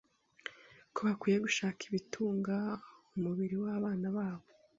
ko 0.93 0.99
bakwiye 1.05 1.37
gushaka 1.45 1.79
ibitunga 1.89 2.55
umubiri 3.15 3.55
w’abana 3.63 4.07
babo 4.15 4.45